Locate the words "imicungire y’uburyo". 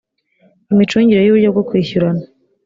0.71-1.49